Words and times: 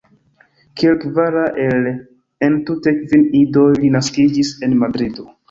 Kiel 0.79 0.95
kvara 1.03 1.43
el 1.65 1.85
entute 2.47 2.95
kvin 3.03 3.27
idoj 3.43 3.69
li 3.85 3.95
naskiĝis 3.99 4.53
en 4.69 4.77
Madrido. 4.83 5.29